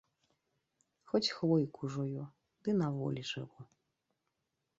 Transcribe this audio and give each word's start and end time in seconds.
Хоць 1.11 1.29
хвойку 1.35 1.81
жую, 1.97 2.23
ды 2.63 2.69
на 2.81 2.87
волі 2.97 3.21
жыву 3.35 3.61